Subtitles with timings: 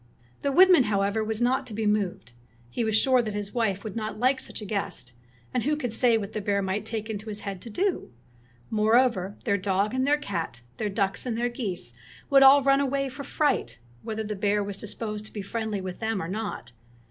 [0.41, 2.33] The woodman, however, was not to be moved.
[2.71, 5.13] He was sure that his wife would not like such a guest,
[5.53, 8.11] and who could say what the bear might take it into his head to do?
[8.71, 11.93] Moreover, their dog and their cat, their ducks and their geese
[12.31, 15.99] would all run away for fright, whether the bear was disposed to be friendly with
[15.99, 16.71] them or not.